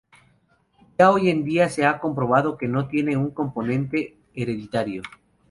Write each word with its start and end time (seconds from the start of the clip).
Ya 0.97 1.11
hoy 1.11 1.29
en 1.29 1.43
día 1.43 1.69
se 1.69 1.85
ha 1.85 1.99
comprobado 1.99 2.57
que 2.57 2.67
no 2.67 2.87
tiene 2.87 3.17
un 3.17 3.29
componente 3.29 4.17
hereditario. 4.33 5.03